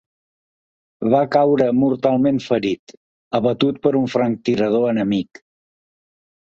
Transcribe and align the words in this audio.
Va 1.15 1.19
caure 1.35 1.67
mortalment 1.83 2.41
ferit, 2.47 2.97
abatut 3.43 3.81
per 3.87 3.95
un 4.03 4.11
franctirador 4.19 4.93
enemic. 4.97 5.47